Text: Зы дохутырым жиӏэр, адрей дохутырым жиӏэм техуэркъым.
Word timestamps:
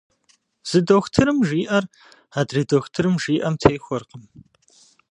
Зы 0.69 0.79
дохутырым 0.87 1.39
жиӏэр, 1.47 1.83
адрей 2.39 2.65
дохутырым 2.69 3.15
жиӏэм 3.23 3.55
техуэркъым. 3.61 4.23